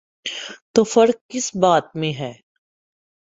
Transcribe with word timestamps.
تو 0.73 0.83
فرق 0.83 1.17
کس 1.29 1.51
بات 1.55 1.95
میں 1.95 2.13
ہے؟ 2.19 2.33